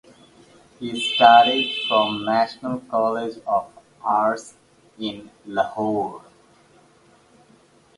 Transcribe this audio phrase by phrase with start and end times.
[0.79, 3.71] He studied from National College of
[4.03, 4.55] Arts
[4.97, 6.23] in Lahore.